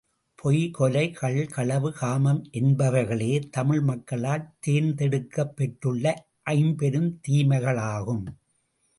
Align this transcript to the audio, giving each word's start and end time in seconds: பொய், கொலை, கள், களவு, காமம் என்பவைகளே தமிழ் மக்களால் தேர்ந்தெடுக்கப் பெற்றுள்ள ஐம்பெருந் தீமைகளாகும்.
பொய், 0.35 0.71
கொலை, 0.71 1.11
கள், 1.11 1.47
களவு, 1.47 1.89
காமம் 1.91 2.39
என்பவைகளே 2.51 3.49
தமிழ் 3.49 3.81
மக்களால் 3.81 4.47
தேர்ந்தெடுக்கப் 4.59 5.55
பெற்றுள்ள 5.55 6.25
ஐம்பெருந் 6.49 7.11
தீமைகளாகும். 7.27 8.23